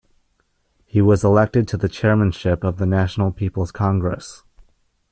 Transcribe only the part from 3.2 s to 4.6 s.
People's Congress.